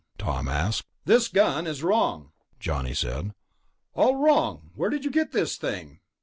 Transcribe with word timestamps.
Tom 0.17 0.47
asked. 0.47 0.87
"This 1.05 1.27
gun 1.27 1.67
is 1.67 1.83
wrong," 1.83 2.31
Johnny 2.59 2.95
said. 2.95 3.35
"All 3.93 4.15
wrong. 4.15 4.71
Where 4.73 4.89
did 4.89 5.05
you 5.05 5.11
get 5.11 5.31
this 5.31 5.57
thing?" 5.57 5.99